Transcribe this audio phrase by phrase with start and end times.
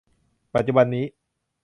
[0.53, 1.05] ปัจจุบันนี้